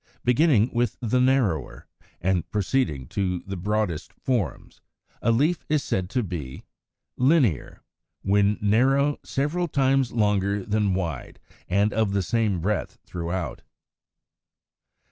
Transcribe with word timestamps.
Beginning 0.23 0.71
with 0.73 0.97
the 0.99 1.21
narrower 1.21 1.85
and 2.21 2.49
proceeding 2.49 3.05
to 3.09 3.43
the 3.45 3.55
broadest 3.55 4.13
forms, 4.13 4.81
a 5.21 5.31
leaf 5.31 5.63
is 5.69 5.83
said 5.83 6.09
to 6.09 6.23
be 6.23 6.63
Linear 7.17 7.83
(Fig. 8.23 8.31
115), 8.31 8.31
when 8.63 8.71
narrow, 8.71 9.19
several 9.23 9.67
times 9.67 10.11
longer 10.11 10.65
than 10.65 10.95
wide, 10.95 11.39
and 11.69 11.93
of 11.93 12.13
the 12.13 12.23
same 12.23 12.61
breadth 12.61 12.97
throughout. 13.05 13.61